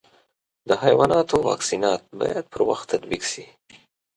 د 0.67 0.69
حیواناتو 0.83 1.35
واکسینات 1.49 2.01
باید 2.19 2.45
پر 2.51 2.61
وخت 2.69 2.85
تطبیق 2.93 3.23
شي. 3.31 3.45